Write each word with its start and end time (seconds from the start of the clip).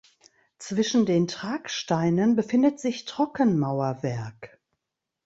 Zwischen 0.57 1.05
den 1.05 1.27
Tragsteinen 1.27 2.35
befindet 2.35 2.79
sich 2.79 3.05
Trockenmauerwerk. 3.05 4.59